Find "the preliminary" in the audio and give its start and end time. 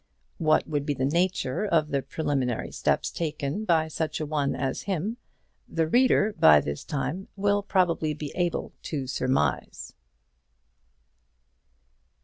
1.89-2.71